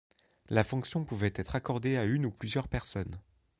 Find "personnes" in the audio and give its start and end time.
2.67-3.19